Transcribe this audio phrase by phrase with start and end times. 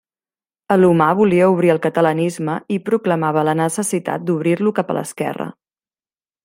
[0.75, 5.51] Alomar volia obrir el catalanisme i proclamava la necessitat d'obrir-lo cap a l'esquerra.